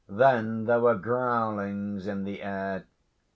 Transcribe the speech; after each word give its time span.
Then 0.09 0.65
there 0.65 0.79
were 0.79 0.95
growlings 0.95 2.07
in 2.07 2.23
the 2.23 2.41
air. 2.41 2.85